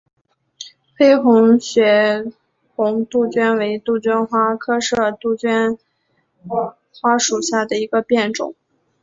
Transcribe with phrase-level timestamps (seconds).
[0.97, 2.25] 黑红血
[2.75, 4.79] 红杜鹃为杜鹃花科
[5.19, 5.77] 杜鹃
[6.99, 8.55] 花属下的一个变种。